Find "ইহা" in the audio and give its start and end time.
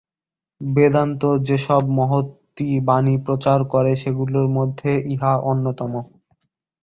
5.13-5.33